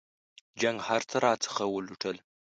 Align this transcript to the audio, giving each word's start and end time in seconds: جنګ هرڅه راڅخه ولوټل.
جنګ 0.61 0.77
هرڅه 0.89 1.17
راڅخه 1.25 1.63
ولوټل. 1.69 2.17